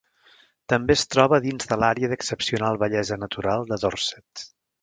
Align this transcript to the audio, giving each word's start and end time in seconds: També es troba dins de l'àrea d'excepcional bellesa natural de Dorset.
També 0.71 0.95
es 0.99 1.03
troba 1.15 1.39
dins 1.43 1.69
de 1.73 1.77
l'àrea 1.83 2.09
d'excepcional 2.13 2.83
bellesa 2.85 3.21
natural 3.27 3.71
de 3.73 3.81
Dorset. 3.85 4.49